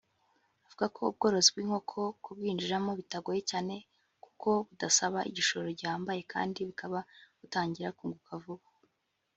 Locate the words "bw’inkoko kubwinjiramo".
1.51-2.91